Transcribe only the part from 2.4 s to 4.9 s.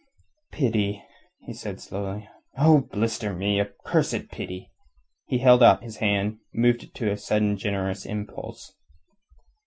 "Oh, blister me a cursed pity!"